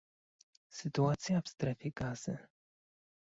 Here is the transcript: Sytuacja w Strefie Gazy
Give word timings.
Sytuacja 0.69 1.41
w 1.41 1.49
Strefie 1.49 1.91
Gazy 1.95 2.37